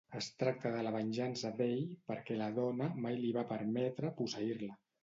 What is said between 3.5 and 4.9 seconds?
permetre posseir-la.